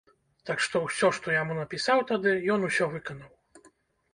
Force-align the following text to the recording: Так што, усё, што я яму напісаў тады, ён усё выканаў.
Так 0.49 0.61
што, 0.67 0.79
усё, 0.87 1.11
што 1.17 1.25
я 1.35 1.35
яму 1.43 1.57
напісаў 1.59 2.01
тады, 2.13 2.33
ён 2.55 2.67
усё 2.69 2.85
выканаў. 2.95 3.31